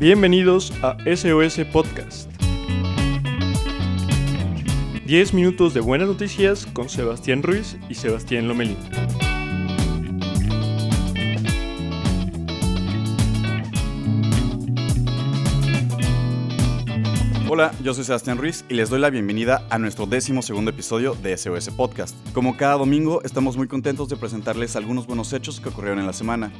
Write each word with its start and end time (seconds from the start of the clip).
Bienvenidos 0.00 0.72
a 0.80 0.96
SOS 1.12 1.58
Podcast. 1.72 2.30
10 5.04 5.34
minutos 5.34 5.74
de 5.74 5.80
buenas 5.80 6.06
noticias 6.06 6.66
con 6.66 6.88
Sebastián 6.88 7.42
Ruiz 7.42 7.76
y 7.88 7.96
Sebastián 7.96 8.46
Lomelín. 8.46 8.76
Hola, 17.58 17.72
yo 17.82 17.92
soy 17.92 18.04
Sebastián 18.04 18.38
Ruiz 18.38 18.64
y 18.68 18.74
les 18.74 18.88
doy 18.88 19.00
la 19.00 19.10
bienvenida 19.10 19.66
a 19.68 19.80
nuestro 19.80 20.06
décimo 20.06 20.42
segundo 20.42 20.70
episodio 20.70 21.16
de 21.16 21.36
SOS 21.36 21.70
Podcast. 21.70 22.14
Como 22.32 22.56
cada 22.56 22.74
domingo, 22.74 23.20
estamos 23.24 23.56
muy 23.56 23.66
contentos 23.66 24.08
de 24.08 24.16
presentarles 24.16 24.76
algunos 24.76 25.08
buenos 25.08 25.32
hechos 25.32 25.58
que 25.58 25.68
ocurrieron 25.68 25.98
en 25.98 26.06
la 26.06 26.12
semana. 26.12 26.52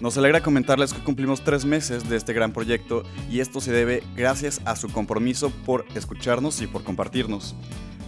Nos 0.00 0.16
alegra 0.16 0.40
comentarles 0.40 0.94
que 0.94 1.04
cumplimos 1.04 1.44
tres 1.44 1.66
meses 1.66 2.08
de 2.08 2.16
este 2.16 2.32
gran 2.32 2.54
proyecto 2.54 3.02
y 3.30 3.40
esto 3.40 3.60
se 3.60 3.70
debe 3.70 4.02
gracias 4.16 4.62
a 4.64 4.76
su 4.76 4.88
compromiso 4.88 5.50
por 5.66 5.84
escucharnos 5.94 6.62
y 6.62 6.66
por 6.66 6.84
compartirnos. 6.84 7.54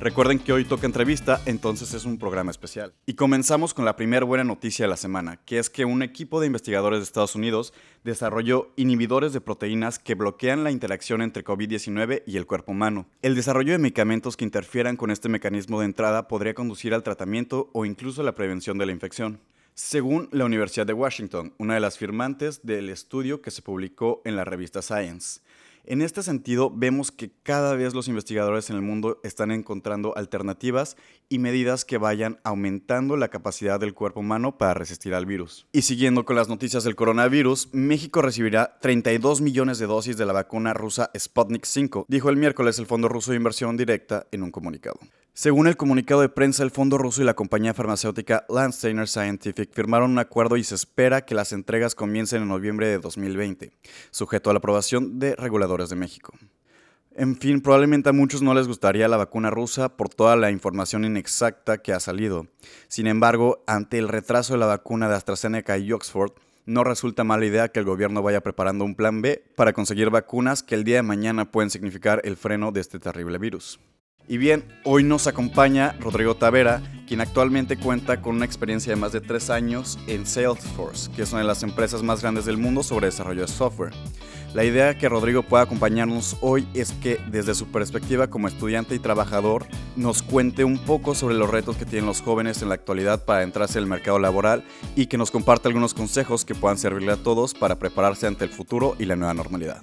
Recuerden 0.00 0.38
que 0.38 0.52
hoy 0.52 0.64
toca 0.64 0.86
entrevista, 0.86 1.40
entonces 1.44 1.92
es 1.92 2.04
un 2.04 2.18
programa 2.18 2.52
especial. 2.52 2.94
Y 3.04 3.14
comenzamos 3.14 3.74
con 3.74 3.84
la 3.84 3.96
primera 3.96 4.24
buena 4.24 4.44
noticia 4.44 4.84
de 4.84 4.88
la 4.88 4.96
semana, 4.96 5.40
que 5.44 5.58
es 5.58 5.68
que 5.68 5.84
un 5.84 6.04
equipo 6.04 6.38
de 6.38 6.46
investigadores 6.46 7.00
de 7.00 7.02
Estados 7.02 7.34
Unidos 7.34 7.74
desarrolló 8.04 8.70
inhibidores 8.76 9.32
de 9.32 9.40
proteínas 9.40 9.98
que 9.98 10.14
bloquean 10.14 10.62
la 10.62 10.70
interacción 10.70 11.20
entre 11.20 11.44
COVID-19 11.44 12.22
y 12.26 12.36
el 12.36 12.46
cuerpo 12.46 12.70
humano. 12.70 13.08
El 13.22 13.34
desarrollo 13.34 13.72
de 13.72 13.78
medicamentos 13.78 14.36
que 14.36 14.44
interfieran 14.44 14.96
con 14.96 15.10
este 15.10 15.28
mecanismo 15.28 15.80
de 15.80 15.86
entrada 15.86 16.28
podría 16.28 16.54
conducir 16.54 16.94
al 16.94 17.02
tratamiento 17.02 17.68
o 17.72 17.84
incluso 17.84 18.20
a 18.20 18.24
la 18.24 18.36
prevención 18.36 18.78
de 18.78 18.86
la 18.86 18.92
infección. 18.92 19.40
Según 19.74 20.28
la 20.30 20.44
Universidad 20.44 20.86
de 20.86 20.92
Washington, 20.92 21.54
una 21.58 21.74
de 21.74 21.80
las 21.80 21.98
firmantes 21.98 22.64
del 22.64 22.88
estudio 22.88 23.42
que 23.42 23.50
se 23.50 23.62
publicó 23.62 24.22
en 24.24 24.36
la 24.36 24.44
revista 24.44 24.80
Science, 24.80 25.40
en 25.90 26.02
este 26.02 26.22
sentido, 26.22 26.70
vemos 26.70 27.10
que 27.10 27.30
cada 27.42 27.74
vez 27.74 27.94
los 27.94 28.08
investigadores 28.08 28.68
en 28.68 28.76
el 28.76 28.82
mundo 28.82 29.20
están 29.24 29.50
encontrando 29.50 30.14
alternativas 30.18 30.98
y 31.30 31.38
medidas 31.38 31.86
que 31.86 31.96
vayan 31.96 32.38
aumentando 32.44 33.16
la 33.16 33.28
capacidad 33.28 33.80
del 33.80 33.94
cuerpo 33.94 34.20
humano 34.20 34.58
para 34.58 34.74
resistir 34.74 35.14
al 35.14 35.24
virus. 35.24 35.66
Y 35.72 35.82
siguiendo 35.82 36.26
con 36.26 36.36
las 36.36 36.50
noticias 36.50 36.84
del 36.84 36.94
coronavirus, 36.94 37.70
México 37.72 38.20
recibirá 38.20 38.78
32 38.82 39.40
millones 39.40 39.78
de 39.78 39.86
dosis 39.86 40.18
de 40.18 40.26
la 40.26 40.34
vacuna 40.34 40.74
rusa 40.74 41.10
Sputnik 41.18 41.64
5, 41.64 42.04
dijo 42.06 42.28
el 42.28 42.36
miércoles 42.36 42.78
el 42.78 42.84
Fondo 42.84 43.08
Ruso 43.08 43.30
de 43.30 43.38
Inversión 43.38 43.78
Directa 43.78 44.26
en 44.30 44.42
un 44.42 44.50
comunicado. 44.50 44.98
Según 45.40 45.68
el 45.68 45.76
comunicado 45.76 46.20
de 46.20 46.28
prensa, 46.28 46.64
el 46.64 46.72
fondo 46.72 46.98
ruso 46.98 47.22
y 47.22 47.24
la 47.24 47.36
compañía 47.36 47.72
farmacéutica 47.72 48.44
Landsteiner 48.48 49.06
Scientific 49.06 49.72
firmaron 49.72 50.10
un 50.10 50.18
acuerdo 50.18 50.56
y 50.56 50.64
se 50.64 50.74
espera 50.74 51.24
que 51.24 51.36
las 51.36 51.52
entregas 51.52 51.94
comiencen 51.94 52.42
en 52.42 52.48
noviembre 52.48 52.88
de 52.88 52.98
2020, 52.98 53.70
sujeto 54.10 54.50
a 54.50 54.52
la 54.52 54.58
aprobación 54.58 55.20
de 55.20 55.36
reguladores 55.36 55.90
de 55.90 55.94
México. 55.94 56.32
En 57.14 57.36
fin, 57.36 57.60
probablemente 57.60 58.08
a 58.08 58.12
muchos 58.12 58.42
no 58.42 58.52
les 58.52 58.66
gustaría 58.66 59.06
la 59.06 59.16
vacuna 59.16 59.48
rusa 59.48 59.96
por 59.96 60.08
toda 60.08 60.34
la 60.34 60.50
información 60.50 61.04
inexacta 61.04 61.78
que 61.78 61.92
ha 61.92 62.00
salido. 62.00 62.48
Sin 62.88 63.06
embargo, 63.06 63.62
ante 63.68 63.98
el 63.98 64.08
retraso 64.08 64.54
de 64.54 64.58
la 64.58 64.66
vacuna 64.66 65.08
de 65.08 65.14
AstraZeneca 65.14 65.78
y 65.78 65.92
Oxford, 65.92 66.32
no 66.66 66.82
resulta 66.82 67.22
mala 67.22 67.46
idea 67.46 67.68
que 67.68 67.78
el 67.78 67.86
gobierno 67.86 68.22
vaya 68.22 68.40
preparando 68.40 68.84
un 68.84 68.96
plan 68.96 69.22
B 69.22 69.44
para 69.54 69.72
conseguir 69.72 70.10
vacunas 70.10 70.64
que 70.64 70.74
el 70.74 70.82
día 70.82 70.96
de 70.96 71.02
mañana 71.02 71.52
pueden 71.52 71.70
significar 71.70 72.22
el 72.24 72.36
freno 72.36 72.72
de 72.72 72.80
este 72.80 72.98
terrible 72.98 73.38
virus. 73.38 73.78
Y 74.30 74.36
bien, 74.36 74.62
hoy 74.84 75.04
nos 75.04 75.26
acompaña 75.26 75.96
Rodrigo 76.00 76.36
Tavera, 76.36 76.82
quien 77.06 77.22
actualmente 77.22 77.78
cuenta 77.78 78.20
con 78.20 78.36
una 78.36 78.44
experiencia 78.44 78.92
de 78.92 79.00
más 79.00 79.12
de 79.12 79.22
tres 79.22 79.48
años 79.48 79.98
en 80.06 80.26
Salesforce, 80.26 81.10
que 81.12 81.22
es 81.22 81.32
una 81.32 81.40
de 81.40 81.46
las 81.46 81.62
empresas 81.62 82.02
más 82.02 82.20
grandes 82.20 82.44
del 82.44 82.58
mundo 82.58 82.82
sobre 82.82 83.06
desarrollo 83.06 83.40
de 83.40 83.48
software. 83.48 83.94
La 84.52 84.64
idea 84.64 84.98
que 84.98 85.08
Rodrigo 85.08 85.42
pueda 85.42 85.62
acompañarnos 85.62 86.36
hoy 86.42 86.68
es 86.74 86.92
que 86.92 87.18
desde 87.30 87.54
su 87.54 87.68
perspectiva 87.68 88.28
como 88.28 88.48
estudiante 88.48 88.94
y 88.94 88.98
trabajador 88.98 89.66
nos 89.96 90.22
cuente 90.22 90.62
un 90.62 90.76
poco 90.76 91.14
sobre 91.14 91.34
los 91.34 91.48
retos 91.48 91.76
que 91.76 91.86
tienen 91.86 92.06
los 92.06 92.20
jóvenes 92.20 92.60
en 92.60 92.68
la 92.68 92.74
actualidad 92.74 93.24
para 93.24 93.44
entrarse 93.44 93.78
al 93.78 93.86
mercado 93.86 94.18
laboral 94.18 94.62
y 94.94 95.06
que 95.06 95.16
nos 95.16 95.30
comparte 95.30 95.68
algunos 95.68 95.94
consejos 95.94 96.44
que 96.44 96.54
puedan 96.54 96.76
servirle 96.76 97.12
a 97.12 97.22
todos 97.22 97.54
para 97.54 97.78
prepararse 97.78 98.26
ante 98.26 98.44
el 98.44 98.50
futuro 98.50 98.94
y 98.98 99.06
la 99.06 99.16
nueva 99.16 99.32
normalidad. 99.32 99.80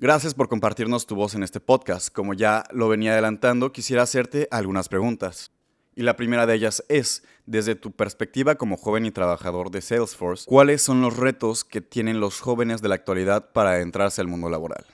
Gracias 0.00 0.32
por 0.32 0.48
compartirnos 0.48 1.06
tu 1.06 1.16
voz 1.16 1.34
en 1.34 1.42
este 1.42 1.58
podcast. 1.58 2.14
Como 2.14 2.32
ya 2.32 2.62
lo 2.70 2.88
venía 2.88 3.10
adelantando, 3.10 3.72
quisiera 3.72 4.04
hacerte 4.04 4.46
algunas 4.52 4.88
preguntas. 4.88 5.50
Y 5.96 6.02
la 6.02 6.14
primera 6.14 6.46
de 6.46 6.54
ellas 6.54 6.84
es, 6.88 7.24
desde 7.46 7.74
tu 7.74 7.90
perspectiva 7.90 8.54
como 8.54 8.76
joven 8.76 9.06
y 9.06 9.10
trabajador 9.10 9.72
de 9.72 9.80
Salesforce, 9.80 10.44
¿cuáles 10.46 10.82
son 10.82 11.02
los 11.02 11.16
retos 11.16 11.64
que 11.64 11.80
tienen 11.80 12.20
los 12.20 12.38
jóvenes 12.38 12.80
de 12.80 12.90
la 12.90 12.94
actualidad 12.94 13.50
para 13.50 13.70
adentrarse 13.70 14.20
al 14.20 14.28
mundo 14.28 14.48
laboral? 14.48 14.86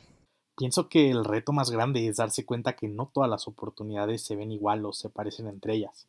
Pienso 0.56 0.88
que 0.88 1.10
el 1.10 1.26
reto 1.26 1.52
más 1.52 1.70
grande 1.70 2.08
es 2.08 2.16
darse 2.16 2.46
cuenta 2.46 2.74
que 2.74 2.88
no 2.88 3.10
todas 3.12 3.28
las 3.28 3.46
oportunidades 3.46 4.24
se 4.24 4.36
ven 4.36 4.52
igual 4.52 4.86
o 4.86 4.94
se 4.94 5.10
parecen 5.10 5.48
entre 5.48 5.74
ellas. 5.74 6.06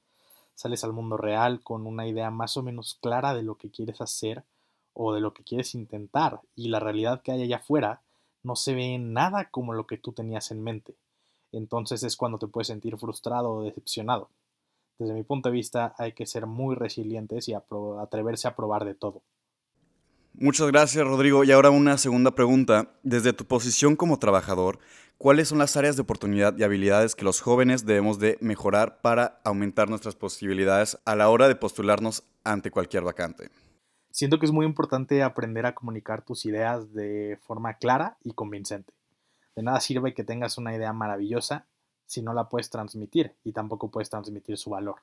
Sales 0.54 0.86
al 0.86 0.94
mundo 0.94 1.18
real 1.18 1.60
con 1.62 1.86
una 1.86 2.08
idea 2.08 2.32
más 2.32 2.56
o 2.56 2.64
menos 2.64 2.98
clara 3.02 3.34
de 3.34 3.44
lo 3.44 3.56
que 3.56 3.70
quieres 3.70 4.00
hacer 4.00 4.46
o 4.94 5.14
de 5.14 5.20
lo 5.20 5.34
que 5.34 5.44
quieres 5.44 5.76
intentar 5.76 6.40
y 6.56 6.70
la 6.70 6.80
realidad 6.80 7.22
que 7.22 7.34
hay 7.34 7.44
allá 7.44 7.58
afuera 7.58 8.00
no 8.46 8.56
se 8.56 8.76
ve 8.76 8.98
nada 9.00 9.50
como 9.50 9.74
lo 9.74 9.88
que 9.88 9.98
tú 9.98 10.14
tenías 10.14 10.52
en 10.52 10.64
mente. 10.64 10.96
Entonces 11.52 12.04
es 12.04 12.16
cuando 12.16 12.38
te 12.38 12.48
puedes 12.48 12.68
sentir 12.68 12.96
frustrado 12.98 13.52
o 13.52 13.64
decepcionado. 13.64 14.30
Desde 15.00 15.14
mi 15.14 15.24
punto 15.24 15.50
de 15.50 15.54
vista 15.54 15.96
hay 15.98 16.14
que 16.14 16.28
ser 16.28 16.46
muy 16.46 16.76
resilientes 16.76 17.50
y 17.50 17.54
atreverse 17.54 18.48
a 18.48 18.56
probar 18.56 18.86
de 18.86 18.94
todo. 18.94 19.24
Muchas 20.34 20.68
gracias 20.68 21.06
Rodrigo. 21.06 21.44
Y 21.44 21.52
ahora 21.52 21.72
una 21.72 21.98
segunda 21.98 22.36
pregunta. 22.36 22.92
Desde 23.04 23.34
tu 23.34 23.46
posición 23.46 23.96
como 23.96 24.20
trabajador, 24.20 24.80
¿cuáles 25.18 25.48
son 25.48 25.58
las 25.58 25.76
áreas 25.76 25.96
de 25.96 26.04
oportunidad 26.04 26.56
y 26.58 26.64
habilidades 26.64 27.16
que 27.16 27.26
los 27.26 27.42
jóvenes 27.42 27.86
debemos 27.86 28.20
de 28.20 28.38
mejorar 28.42 29.02
para 29.02 29.42
aumentar 29.44 29.90
nuestras 29.90 30.16
posibilidades 30.16 31.00
a 31.06 31.16
la 31.16 31.30
hora 31.30 31.48
de 31.48 31.56
postularnos 31.56 32.24
ante 32.44 32.70
cualquier 32.70 33.04
vacante? 33.04 33.50
Siento 34.16 34.40
que 34.40 34.46
es 34.46 34.54
muy 34.54 34.66
importante 34.66 35.24
aprender 35.24 35.66
a 35.66 35.76
comunicar 35.76 36.22
tus 36.22 36.46
ideas 36.46 36.94
de 36.94 37.38
forma 37.44 37.74
clara 37.74 38.16
y 38.24 38.32
convincente. 38.32 38.94
De 39.58 39.62
nada 39.62 39.82
sirve 39.82 40.14
que 40.14 40.24
tengas 40.24 40.58
una 40.58 40.74
idea 40.74 40.94
maravillosa 40.94 41.66
si 42.06 42.22
no 42.22 42.34
la 42.34 42.48
puedes 42.48 42.70
transmitir 42.70 43.36
y 43.44 43.52
tampoco 43.52 43.90
puedes 43.90 44.10
transmitir 44.10 44.58
su 44.58 44.70
valor. 44.70 45.02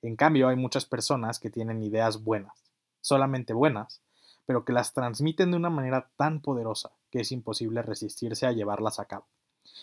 En 0.00 0.16
cambio, 0.16 0.48
hay 0.48 0.56
muchas 0.56 0.86
personas 0.86 1.38
que 1.38 1.50
tienen 1.50 1.82
ideas 1.82 2.24
buenas, 2.24 2.54
solamente 3.02 3.52
buenas, 3.52 4.00
pero 4.46 4.64
que 4.64 4.72
las 4.72 4.94
transmiten 4.94 5.50
de 5.50 5.58
una 5.58 5.68
manera 5.68 6.08
tan 6.16 6.40
poderosa 6.40 6.92
que 7.10 7.20
es 7.20 7.32
imposible 7.32 7.82
resistirse 7.82 8.46
a 8.46 8.52
llevarlas 8.52 9.00
a 9.00 9.04
cabo. 9.04 9.26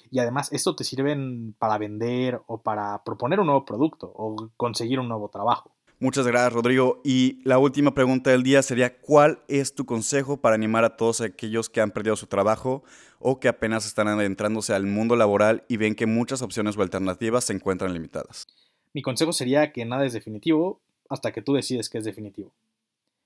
Y 0.09 0.17
además, 0.17 0.51
esto 0.51 0.75
te 0.75 0.83
sirve 0.83 1.15
para 1.59 1.77
vender 1.77 2.41
o 2.47 2.57
para 2.57 3.03
proponer 3.03 3.39
un 3.39 3.45
nuevo 3.45 3.65
producto 3.65 4.11
o 4.15 4.49
conseguir 4.57 4.99
un 4.99 5.09
nuevo 5.09 5.29
trabajo. 5.29 5.76
Muchas 5.99 6.27
gracias, 6.27 6.53
Rodrigo. 6.53 7.01
Y 7.03 7.41
la 7.43 7.57
última 7.57 7.95
pregunta 7.95 8.29
del 8.29 8.43
día 8.43 8.61
sería, 8.61 8.99
¿cuál 8.99 9.39
es 9.47 9.73
tu 9.73 9.85
consejo 9.87 10.37
para 10.37 10.53
animar 10.53 10.83
a 10.83 10.95
todos 10.95 11.21
aquellos 11.21 11.69
que 11.69 11.81
han 11.81 11.89
perdido 11.89 12.15
su 12.15 12.27
trabajo 12.27 12.83
o 13.17 13.39
que 13.39 13.47
apenas 13.47 13.87
están 13.87 14.07
adentrándose 14.07 14.75
al 14.75 14.85
mundo 14.85 15.15
laboral 15.15 15.63
y 15.67 15.77
ven 15.77 15.95
que 15.95 16.05
muchas 16.05 16.43
opciones 16.43 16.77
o 16.77 16.83
alternativas 16.83 17.45
se 17.45 17.53
encuentran 17.53 17.93
limitadas? 17.93 18.45
Mi 18.93 19.01
consejo 19.01 19.33
sería 19.33 19.71
que 19.71 19.85
nada 19.85 20.05
es 20.05 20.13
definitivo 20.13 20.79
hasta 21.09 21.31
que 21.31 21.41
tú 21.41 21.53
decides 21.53 21.89
que 21.89 21.97
es 21.97 22.05
definitivo. 22.05 22.51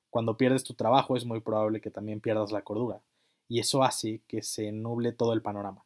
Cuando 0.10 0.38
pierdes 0.38 0.64
tu 0.64 0.74
trabajo 0.74 1.18
es 1.18 1.26
muy 1.26 1.42
probable 1.42 1.82
que 1.82 1.92
también 1.92 2.22
pierdas 2.22 2.54
la 2.54 2.62
cordura, 2.62 3.02
y 3.50 3.60
eso 3.60 3.84
hace 3.84 4.22
que 4.30 4.44
se 4.44 4.72
nuble 4.72 5.12
todo 5.12 5.34
el 5.34 5.42
panorama 5.42 5.84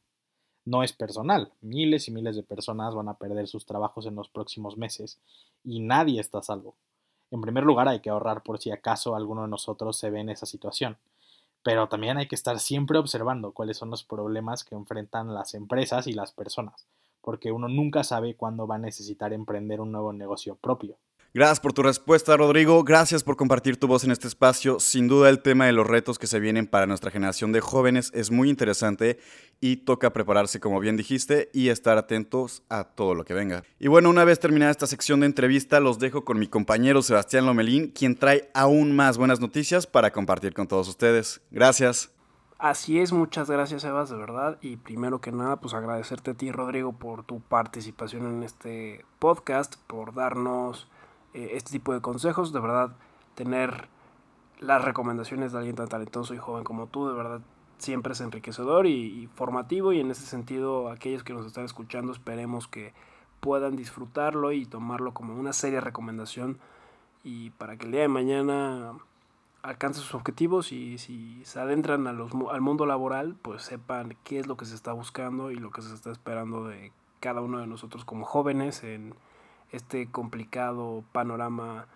no 0.65 0.83
es 0.83 0.93
personal. 0.93 1.51
Miles 1.61 2.07
y 2.07 2.11
miles 2.11 2.35
de 2.35 2.43
personas 2.43 2.93
van 2.95 3.07
a 3.07 3.17
perder 3.17 3.47
sus 3.47 3.65
trabajos 3.65 4.05
en 4.07 4.15
los 4.15 4.29
próximos 4.29 4.77
meses 4.77 5.19
y 5.63 5.79
nadie 5.79 6.19
está 6.19 6.39
a 6.39 6.43
salvo. 6.43 6.75
En 7.31 7.41
primer 7.41 7.63
lugar, 7.63 7.87
hay 7.87 7.99
que 7.99 8.09
ahorrar 8.09 8.43
por 8.43 8.59
si 8.59 8.71
acaso 8.71 9.15
alguno 9.15 9.43
de 9.43 9.47
nosotros 9.47 9.97
se 9.97 10.09
ve 10.09 10.19
en 10.19 10.29
esa 10.29 10.45
situación. 10.45 10.97
Pero 11.63 11.87
también 11.87 12.17
hay 12.17 12.27
que 12.27 12.35
estar 12.35 12.59
siempre 12.59 12.99
observando 12.99 13.51
cuáles 13.51 13.77
son 13.77 13.89
los 13.89 14.03
problemas 14.03 14.63
que 14.63 14.75
enfrentan 14.75 15.33
las 15.33 15.53
empresas 15.55 16.05
y 16.05 16.13
las 16.13 16.31
personas, 16.31 16.85
porque 17.21 17.51
uno 17.51 17.67
nunca 17.67 18.03
sabe 18.03 18.35
cuándo 18.35 18.67
va 18.67 18.75
a 18.75 18.79
necesitar 18.79 19.33
emprender 19.33 19.81
un 19.81 19.91
nuevo 19.91 20.13
negocio 20.13 20.55
propio. 20.55 20.97
Gracias 21.35 21.59
por 21.59 21.73
tu 21.73 21.83
respuesta, 21.83 22.37
Rodrigo. 22.37 22.81
Gracias 22.85 23.21
por 23.21 23.35
compartir 23.35 23.77
tu 23.77 23.87
voz 23.87 24.05
en 24.05 24.11
este 24.11 24.25
espacio. 24.25 24.79
Sin 24.79 25.09
duda 25.09 25.29
el 25.29 25.41
tema 25.41 25.65
de 25.65 25.73
los 25.73 25.85
retos 25.85 26.17
que 26.17 26.27
se 26.27 26.39
vienen 26.39 26.65
para 26.65 26.87
nuestra 26.87 27.11
generación 27.11 27.51
de 27.51 27.59
jóvenes 27.59 28.09
es 28.13 28.31
muy 28.31 28.49
interesante 28.49 29.19
y 29.59 29.75
toca 29.75 30.13
prepararse, 30.13 30.61
como 30.61 30.79
bien 30.79 30.95
dijiste, 30.95 31.49
y 31.51 31.67
estar 31.67 31.97
atentos 31.97 32.63
a 32.69 32.85
todo 32.85 33.15
lo 33.15 33.25
que 33.25 33.33
venga. 33.33 33.63
Y 33.79 33.89
bueno, 33.89 34.09
una 34.09 34.23
vez 34.23 34.39
terminada 34.39 34.71
esta 34.71 34.87
sección 34.87 35.19
de 35.19 35.25
entrevista, 35.25 35.81
los 35.81 35.99
dejo 35.99 36.23
con 36.23 36.39
mi 36.39 36.47
compañero 36.47 37.01
Sebastián 37.01 37.45
Lomelín, 37.45 37.89
quien 37.89 38.15
trae 38.15 38.49
aún 38.53 38.95
más 38.95 39.17
buenas 39.17 39.41
noticias 39.41 39.87
para 39.87 40.13
compartir 40.13 40.53
con 40.53 40.69
todos 40.69 40.87
ustedes. 40.87 41.41
Gracias. 41.51 42.11
Así 42.57 42.99
es, 42.99 43.11
muchas 43.11 43.49
gracias 43.49 43.81
Sebas, 43.81 44.09
de 44.09 44.15
verdad. 44.15 44.57
Y 44.61 44.77
primero 44.77 45.19
que 45.19 45.33
nada, 45.33 45.57
pues 45.57 45.73
agradecerte 45.73 46.31
a 46.31 46.33
ti, 46.35 46.53
Rodrigo, 46.53 46.93
por 46.93 47.25
tu 47.25 47.41
participación 47.41 48.25
en 48.25 48.43
este 48.43 49.03
podcast, 49.19 49.75
por 49.87 50.13
darnos 50.13 50.87
eh, 51.35 51.51
este 51.53 51.71
tipo 51.71 51.93
de 51.93 52.01
consejos. 52.01 52.53
De 52.53 52.61
verdad, 52.61 52.95
tener 53.35 53.89
las 54.59 54.83
recomendaciones 54.83 55.51
de 55.51 55.57
alguien 55.57 55.75
tan 55.75 55.89
talentoso 55.89 56.33
y 56.33 56.37
joven 56.37 56.63
como 56.63 56.87
tú, 56.87 57.07
de 57.07 57.13
verdad, 57.13 57.41
siempre 57.77 58.13
es 58.13 58.21
enriquecedor 58.21 58.87
y, 58.87 59.27
formativo 59.35 59.91
y 59.91 59.99
en 59.99 60.11
ese 60.11 60.25
sentido 60.25 60.89
aquellos 60.89 61.23
que 61.23 61.33
nos 61.33 61.45
están 61.45 61.65
escuchando 61.65 62.13
esperemos 62.13 62.67
que 62.69 62.93
puedan 63.41 63.75
disfrutarlo 63.75 64.53
y 64.53 64.65
tomarlo 64.65 65.13
como 65.13 65.35
una 65.35 65.51
seria 65.51 65.81
recomendación 65.81 66.57
y 67.23 67.49
para 67.51 67.77
que 67.77 67.85
el 67.85 67.91
día 67.91 68.01
de 68.01 68.07
mañana 68.07 68.93
alcance 69.61 69.99
sus 69.99 70.15
objetivos 70.15 70.71
y 70.71 70.97
si 70.97 71.43
se 71.43 71.59
adentran 71.59 72.07
a 72.07 72.13
los, 72.13 72.31
al 72.49 72.61
mundo 72.61 72.85
laboral 72.85 73.35
pues 73.41 73.63
sepan 73.63 74.15
qué 74.23 74.39
es 74.39 74.47
lo 74.47 74.55
que 74.57 74.65
se 74.65 74.75
está 74.75 74.93
buscando 74.93 75.51
y 75.51 75.55
lo 75.55 75.71
que 75.71 75.81
se 75.81 75.93
está 75.93 76.11
esperando 76.11 76.65
de 76.65 76.91
cada 77.19 77.41
uno 77.41 77.59
de 77.59 77.67
nosotros 77.67 78.05
como 78.05 78.25
jóvenes 78.25 78.83
en 78.83 79.15
este 79.75 80.09
complicado 80.11 81.03
panorama 81.11 81.87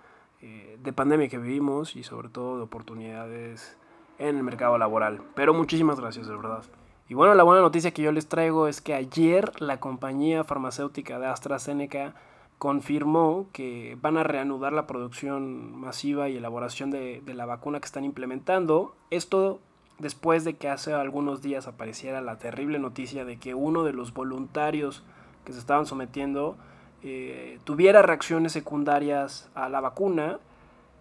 eh, 0.41 0.77
de 0.81 0.93
pandemia 0.93 1.27
que 1.27 1.37
vivimos 1.37 1.95
y 1.95 2.03
sobre 2.03 2.29
todo 2.29 2.57
de 2.57 2.63
oportunidades 2.63 3.77
en 4.19 4.37
el 4.37 4.43
mercado 4.43 4.77
laboral. 4.77 5.21
Pero 5.35 5.53
muchísimas 5.53 5.99
gracias, 5.99 6.27
de 6.27 6.35
verdad. 6.35 6.63
Y 7.09 7.13
bueno, 7.13 7.33
la 7.33 7.43
buena 7.43 7.61
noticia 7.61 7.91
que 7.91 8.03
yo 8.03 8.11
les 8.11 8.27
traigo 8.27 8.67
es 8.67 8.81
que 8.81 8.93
ayer 8.93 9.51
la 9.59 9.79
compañía 9.79 10.43
farmacéutica 10.43 11.19
de 11.19 11.27
AstraZeneca 11.27 12.13
confirmó 12.59 13.47
que 13.51 13.97
van 14.01 14.17
a 14.17 14.23
reanudar 14.23 14.73
la 14.73 14.85
producción 14.85 15.75
masiva 15.79 16.29
y 16.29 16.37
elaboración 16.37 16.91
de, 16.91 17.21
de, 17.25 17.33
la 17.33 17.45
vacuna 17.45 17.79
que 17.79 17.85
están 17.85 18.05
implementando. 18.05 18.95
Esto 19.09 19.59
después 19.97 20.43
de 20.43 20.55
que 20.55 20.69
hace 20.69 20.93
algunos 20.93 21.41
días 21.41 21.67
apareciera 21.67 22.21
la 22.21 22.37
terrible 22.37 22.79
noticia 22.79 23.25
de 23.25 23.37
que 23.37 23.55
uno 23.55 23.83
de 23.83 23.93
los 23.93 24.13
voluntarios 24.13 25.03
que 25.45 25.53
se 25.53 25.59
estaban 25.59 25.85
sometiendo 25.85 26.57
eh, 27.03 27.59
tuviera 27.63 28.01
reacciones 28.01 28.51
secundarias 28.51 29.49
a 29.55 29.69
la 29.69 29.79
vacuna 29.79 30.39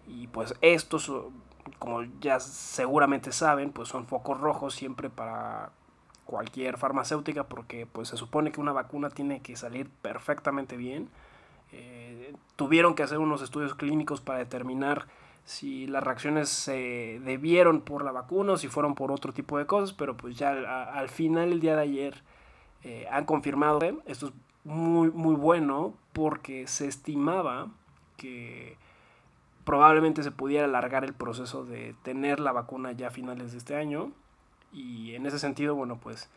y 0.07 0.27
pues 0.27 0.55
estos 0.61 1.11
como 1.77 2.03
ya 2.19 2.39
seguramente 2.39 3.31
saben 3.31 3.71
pues 3.71 3.89
son 3.89 4.07
focos 4.07 4.39
rojos 4.39 4.73
siempre 4.73 5.09
para 5.09 5.71
cualquier 6.25 6.77
farmacéutica 6.77 7.43
porque 7.43 7.85
pues 7.85 8.09
se 8.09 8.17
supone 8.17 8.51
que 8.51 8.61
una 8.61 8.71
vacuna 8.71 9.09
tiene 9.09 9.41
que 9.41 9.55
salir 9.55 9.89
perfectamente 9.89 10.77
bien. 10.77 11.09
Eh, 11.71 12.33
tuvieron 12.55 12.95
que 12.95 13.03
hacer 13.03 13.17
unos 13.19 13.41
estudios 13.41 13.75
clínicos 13.75 14.21
para 14.21 14.39
determinar 14.39 15.07
si 15.43 15.87
las 15.87 16.03
reacciones 16.03 16.49
se 16.49 17.19
debieron 17.23 17.81
por 17.81 18.03
la 18.03 18.11
vacuna 18.11 18.53
o 18.53 18.57
si 18.57 18.67
fueron 18.67 18.95
por 18.95 19.11
otro 19.11 19.33
tipo 19.33 19.57
de 19.57 19.65
cosas 19.65 19.93
pero 19.93 20.17
pues 20.17 20.35
ya 20.37 20.51
al 20.91 21.09
final 21.09 21.51
el 21.51 21.59
día 21.59 21.75
de 21.75 21.81
ayer 21.81 22.23
eh, 22.83 23.07
han 23.11 23.25
confirmado 23.25 23.79
esto 24.05 24.27
es 24.27 24.33
muy, 24.63 25.09
muy 25.11 25.35
bueno 25.35 25.93
porque 26.13 26.67
se 26.67 26.87
estimaba 26.87 27.67
que 28.17 28.77
probablemente 29.63 30.23
se 30.23 30.31
pudiera 30.31 30.65
alargar 30.65 31.03
el 31.03 31.13
proceso 31.13 31.63
de 31.65 31.95
tener 32.03 32.39
la 32.39 32.51
vacuna 32.51 32.91
ya 32.91 33.07
a 33.07 33.11
finales 33.11 33.51
de 33.51 33.57
este 33.57 33.75
año 33.75 34.11
y 34.71 35.15
en 35.15 35.25
ese 35.25 35.39
sentido, 35.39 35.75
bueno, 35.75 35.97
pues 36.01 36.29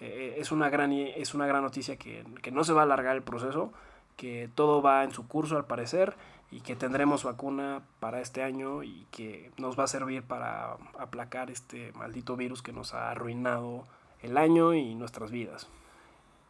eh, 0.00 0.36
es, 0.38 0.52
una 0.52 0.68
gran, 0.70 0.92
es 0.92 1.34
una 1.34 1.46
gran 1.46 1.62
noticia 1.62 1.96
que, 1.96 2.24
que 2.42 2.50
no 2.50 2.64
se 2.64 2.72
va 2.72 2.82
a 2.82 2.84
alargar 2.84 3.16
el 3.16 3.22
proceso, 3.22 3.72
que 4.16 4.48
todo 4.54 4.82
va 4.82 5.04
en 5.04 5.12
su 5.12 5.26
curso 5.28 5.56
al 5.56 5.66
parecer 5.66 6.14
y 6.50 6.60
que 6.60 6.76
tendremos 6.76 7.24
vacuna 7.24 7.82
para 8.00 8.20
este 8.20 8.42
año 8.42 8.82
y 8.82 9.06
que 9.10 9.50
nos 9.58 9.78
va 9.78 9.84
a 9.84 9.88
servir 9.88 10.22
para 10.22 10.76
aplacar 10.98 11.50
este 11.50 11.92
maldito 11.92 12.36
virus 12.36 12.62
que 12.62 12.72
nos 12.72 12.94
ha 12.94 13.10
arruinado 13.10 13.84
el 14.22 14.36
año 14.36 14.74
y 14.74 14.94
nuestras 14.94 15.30
vidas. 15.30 15.68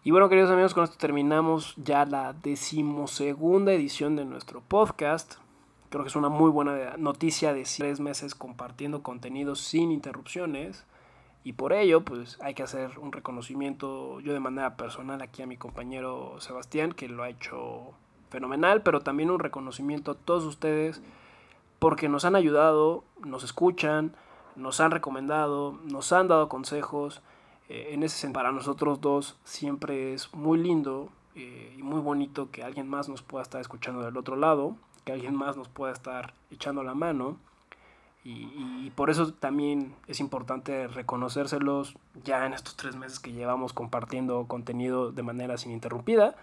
Y 0.04 0.12
bueno, 0.12 0.28
queridos 0.28 0.52
amigos, 0.52 0.74
con 0.74 0.84
esto 0.84 0.96
terminamos 0.96 1.74
ya 1.76 2.06
la 2.06 2.32
decimosegunda 2.32 3.72
edición 3.72 4.14
de 4.14 4.24
nuestro 4.24 4.60
podcast. 4.60 5.34
Creo 5.90 6.04
que 6.04 6.08
es 6.08 6.14
una 6.14 6.28
muy 6.28 6.52
buena 6.52 6.96
noticia 6.96 7.52
de 7.52 7.64
tres 7.64 7.98
meses 7.98 8.36
compartiendo 8.36 9.02
contenido 9.02 9.56
sin 9.56 9.90
interrupciones. 9.90 10.84
Y 11.42 11.54
por 11.54 11.72
ello, 11.72 12.02
pues 12.02 12.38
hay 12.40 12.54
que 12.54 12.62
hacer 12.62 12.96
un 13.00 13.10
reconocimiento 13.10 14.20
yo 14.20 14.32
de 14.32 14.38
manera 14.38 14.76
personal 14.76 15.20
aquí 15.20 15.42
a 15.42 15.46
mi 15.46 15.56
compañero 15.56 16.36
Sebastián, 16.40 16.92
que 16.92 17.08
lo 17.08 17.24
ha 17.24 17.28
hecho 17.28 17.90
fenomenal, 18.30 18.82
pero 18.82 19.00
también 19.00 19.32
un 19.32 19.40
reconocimiento 19.40 20.12
a 20.12 20.14
todos 20.14 20.44
ustedes 20.44 21.02
porque 21.80 22.08
nos 22.08 22.24
han 22.24 22.36
ayudado, 22.36 23.02
nos 23.24 23.42
escuchan, 23.42 24.14
nos 24.54 24.78
han 24.78 24.92
recomendado, 24.92 25.76
nos 25.84 26.12
han 26.12 26.28
dado 26.28 26.48
consejos 26.48 27.20
eh, 27.68 27.90
en 27.92 28.02
ese 28.02 28.16
sentido, 28.16 28.40
para 28.40 28.52
nosotros 28.52 29.00
dos 29.00 29.36
siempre 29.44 30.14
es 30.14 30.32
muy 30.34 30.58
lindo 30.58 31.10
eh, 31.34 31.74
y 31.78 31.82
muy 31.82 32.00
bonito 32.00 32.50
que 32.50 32.62
alguien 32.62 32.88
más 32.88 33.08
nos 33.08 33.22
pueda 33.22 33.42
estar 33.42 33.60
escuchando 33.60 34.02
del 34.02 34.16
otro 34.16 34.36
lado, 34.36 34.76
que 35.04 35.12
alguien 35.12 35.34
más 35.34 35.56
nos 35.56 35.68
pueda 35.68 35.92
estar 35.92 36.34
echando 36.50 36.82
la 36.82 36.94
mano. 36.94 37.38
Y, 38.24 38.90
por 38.94 39.08
eso 39.08 39.32
también 39.32 39.94
es 40.06 40.20
importante 40.20 40.86
reconocérselos 40.86 41.94
ya 42.24 42.44
en 42.44 42.52
estos 42.52 42.76
tres 42.76 42.94
meses 42.94 43.20
que 43.20 43.32
llevamos 43.32 43.72
compartiendo 43.72 44.44
contenido 44.46 45.12
de 45.12 45.22
manera 45.22 45.56
sin 45.56 45.72
interrumpida. 45.72 46.36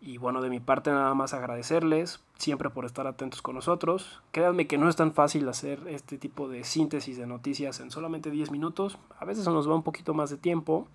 Y 0.00 0.18
bueno, 0.18 0.42
de 0.42 0.50
mi 0.50 0.60
parte 0.60 0.90
nada 0.90 1.14
más 1.14 1.34
agradecerles 1.34 2.20
siempre 2.36 2.70
por 2.70 2.84
estar 2.84 3.06
atentos 3.06 3.42
con 3.42 3.54
nosotros. 3.54 4.22
Créanme 4.30 4.66
que 4.66 4.78
no 4.78 4.88
es 4.88 4.96
tan 4.96 5.12
fácil 5.12 5.48
hacer 5.48 5.80
este 5.88 6.18
tipo 6.18 6.48
de 6.48 6.64
síntesis 6.64 7.16
de 7.16 7.26
noticias 7.26 7.80
en 7.80 7.90
solamente 7.90 8.30
10 8.30 8.50
minutos. 8.50 8.98
A 9.18 9.24
veces 9.24 9.46
nos 9.46 9.68
va 9.68 9.74
un 9.74 9.82
poquito 9.82 10.14
más 10.14 10.30
de 10.30 10.36
tiempo, 10.36 10.86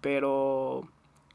pero 0.00 0.88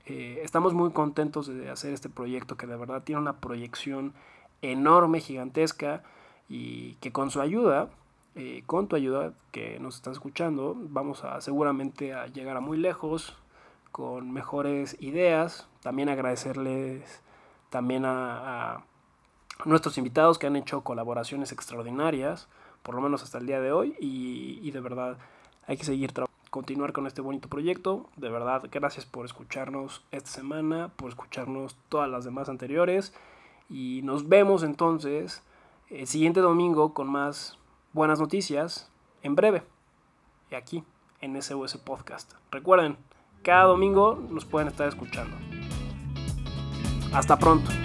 eh, 0.05 0.39
estamos 0.43 0.73
muy 0.73 0.91
contentos 0.91 1.47
de 1.47 1.69
hacer 1.69 1.93
este 1.93 2.09
proyecto 2.09 2.57
que 2.57 2.67
de 2.67 2.75
verdad 2.75 3.03
tiene 3.03 3.21
una 3.21 3.37
proyección 3.37 4.13
enorme, 4.61 5.19
gigantesca 5.19 6.03
y 6.49 6.93
que 6.95 7.11
con 7.11 7.31
su 7.31 7.41
ayuda, 7.41 7.89
eh, 8.35 8.63
con 8.65 8.87
tu 8.87 8.95
ayuda 8.95 9.33
que 9.51 9.79
nos 9.79 9.95
estás 9.95 10.13
escuchando, 10.13 10.75
vamos 10.77 11.23
a 11.23 11.41
seguramente 11.41 12.13
a 12.13 12.27
llegar 12.27 12.57
a 12.57 12.61
muy 12.61 12.77
lejos 12.77 13.35
con 13.91 14.31
mejores 14.31 14.97
ideas. 14.99 15.67
También 15.85 16.09
agradecerles 16.09 17.21
también 17.69 18.05
a, 18.07 18.83
nuestros 19.65 19.99
invitados 19.99 20.39
que 20.39 20.47
han 20.47 20.55
hecho 20.55 20.81
colaboraciones 20.81 21.51
extraordinarias, 21.51 22.47
por 22.81 22.95
lo 22.95 23.01
menos 23.01 23.21
hasta 23.21 23.37
el 23.37 23.45
día 23.45 23.61
de 23.61 23.71
hoy, 23.71 23.95
y, 23.99 24.71
de 24.71 24.79
verdad 24.79 25.19
hay 25.67 25.77
que 25.77 25.83
seguir 25.83 26.11
continuar 26.49 26.91
con 26.91 27.05
este 27.05 27.21
bonito 27.21 27.49
proyecto. 27.49 28.09
De 28.15 28.29
verdad, 28.29 28.63
gracias 28.71 29.05
por 29.05 29.25
escucharnos 29.25 30.03
esta 30.09 30.31
semana, 30.31 30.89
por 30.95 31.09
escucharnos 31.09 31.77
todas 31.87 32.09
las 32.09 32.25
demás 32.25 32.49
anteriores. 32.49 33.13
Y 33.69 34.01
nos 34.03 34.27
vemos 34.27 34.63
entonces 34.63 35.43
el 35.91 36.07
siguiente 36.07 36.39
domingo 36.39 36.95
con 36.95 37.11
más 37.11 37.59
buenas 37.93 38.19
noticias 38.19 38.89
en 39.21 39.35
breve. 39.35 39.61
Y 40.49 40.55
aquí 40.55 40.83
en 41.21 41.39
SOS 41.39 41.77
Podcast. 41.77 42.33
Recuerden, 42.49 42.97
cada 43.43 43.65
domingo 43.65 44.19
nos 44.31 44.45
pueden 44.45 44.67
estar 44.67 44.87
escuchando. 44.87 45.54
Hasta 47.15 47.37
pronto. 47.37 47.84